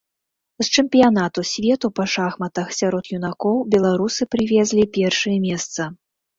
[0.65, 5.81] З чэмпіянату свету па шахматах сярод юнакоў беларусы прывезлі першае месца.